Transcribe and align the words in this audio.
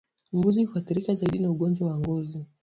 Mbuzi 0.33 0.63
huathirika 0.65 1.15
zaidi 1.15 1.39
na 1.39 1.49
ugonjwa 1.51 1.87
wa 1.87 1.99
ngozi 1.99 2.45